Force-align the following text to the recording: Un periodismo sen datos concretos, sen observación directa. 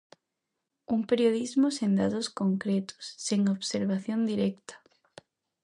Un 0.95 1.01
periodismo 1.09 1.67
sen 1.77 1.91
datos 2.01 2.27
concretos, 2.39 3.03
sen 3.27 3.41
observación 3.55 4.19
directa. 4.31 4.75